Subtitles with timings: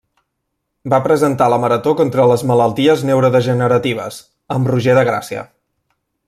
[0.93, 4.19] Va presentar la Marató contra les malalties neurodegeneratives,
[4.57, 5.47] amb Roger de Gràcia.